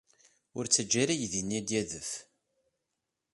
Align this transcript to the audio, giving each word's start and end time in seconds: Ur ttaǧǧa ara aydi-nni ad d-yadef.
Ur 0.57 0.65
ttaǧǧa 0.65 0.97
ara 1.03 1.13
aydi-nni 1.15 1.55
ad 1.59 1.63
d-yadef. 1.67 2.11